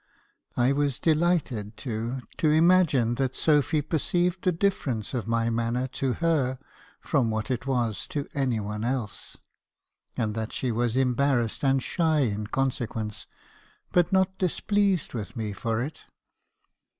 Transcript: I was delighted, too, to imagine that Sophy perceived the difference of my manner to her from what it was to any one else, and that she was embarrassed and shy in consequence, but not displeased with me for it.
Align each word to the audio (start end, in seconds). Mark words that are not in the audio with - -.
I 0.57 0.71
was 0.71 0.97
delighted, 0.97 1.77
too, 1.77 2.21
to 2.37 2.49
imagine 2.49 3.13
that 3.17 3.35
Sophy 3.35 3.83
perceived 3.83 4.41
the 4.41 4.51
difference 4.51 5.13
of 5.13 5.27
my 5.27 5.51
manner 5.51 5.87
to 5.89 6.13
her 6.13 6.57
from 7.01 7.29
what 7.29 7.51
it 7.51 7.67
was 7.67 8.07
to 8.07 8.27
any 8.33 8.59
one 8.59 8.83
else, 8.83 9.37
and 10.17 10.33
that 10.33 10.53
she 10.53 10.71
was 10.71 10.97
embarrassed 10.97 11.63
and 11.63 11.83
shy 11.83 12.21
in 12.21 12.47
consequence, 12.47 13.27
but 13.91 14.11
not 14.11 14.39
displeased 14.39 15.13
with 15.13 15.35
me 15.35 15.53
for 15.53 15.83
it. 15.83 16.05